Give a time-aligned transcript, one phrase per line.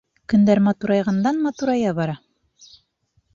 [0.31, 2.17] Көндәр матурайғандан-матурая бара.